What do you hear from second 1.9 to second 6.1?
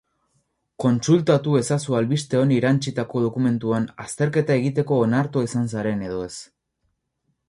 albiste honi erantsitako dokumentuan azterketa egiteko onartua izan zaren